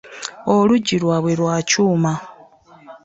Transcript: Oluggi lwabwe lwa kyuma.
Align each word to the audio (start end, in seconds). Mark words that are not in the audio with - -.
Oluggi 0.53 0.95
lwabwe 1.01 1.33
lwa 1.39 1.57
kyuma. 1.69 2.11